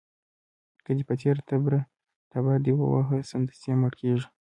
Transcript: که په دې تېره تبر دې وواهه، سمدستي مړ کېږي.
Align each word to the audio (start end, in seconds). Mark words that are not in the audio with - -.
که 0.83 0.91
په 1.07 1.13
دې 1.19 1.19
تېره 1.21 1.41
تبر 2.31 2.57
دې 2.65 2.73
وواهه، 2.75 3.17
سمدستي 3.31 3.71
مړ 3.81 3.91
کېږي. 4.01 4.27